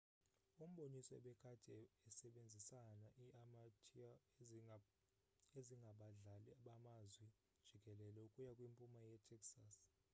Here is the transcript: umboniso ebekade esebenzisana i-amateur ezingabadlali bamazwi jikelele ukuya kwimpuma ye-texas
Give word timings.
umboniso 0.65 1.11
ebekade 1.19 1.77
esebenzisana 2.09 3.07
i-amateur 3.23 4.13
ezingabadlali 5.61 6.51
bamazwi 6.65 7.27
jikelele 7.67 8.19
ukuya 8.27 8.51
kwimpuma 8.57 8.99
ye-texas 9.09 9.75